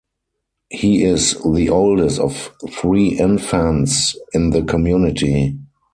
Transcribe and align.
He 0.71 1.03
is 1.03 1.35
the 1.45 1.69
oldest 1.69 2.17
of 2.19 2.55
three 2.71 3.19
infants 3.19 4.17
in 4.33 4.49
the 4.49 4.63
community. 4.63 5.59